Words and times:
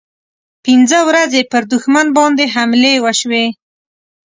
پنځه 0.65 0.99
ورځې 1.09 1.41
پر 1.51 1.63
دښمن 1.71 2.07
باندې 2.17 2.45
حملې 2.53 2.93
وشوې. 3.03 3.45